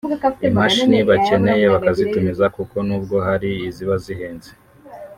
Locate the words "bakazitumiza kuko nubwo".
1.73-3.15